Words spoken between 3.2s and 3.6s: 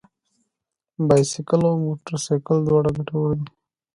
دي.